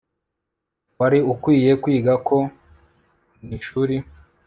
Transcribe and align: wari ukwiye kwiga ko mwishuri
wari 0.99 1.19
ukwiye 1.33 1.71
kwiga 1.81 2.13
ko 2.27 2.37
mwishuri 3.43 3.95